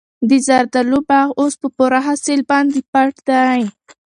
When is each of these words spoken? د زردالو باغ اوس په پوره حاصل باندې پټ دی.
د 0.29 0.31
زردالو 0.47 0.99
باغ 1.09 1.27
اوس 1.39 1.53
په 1.61 1.67
پوره 1.75 1.99
حاصل 2.07 2.39
باندې 2.51 2.79
پټ 2.91 3.13
دی. 3.29 3.61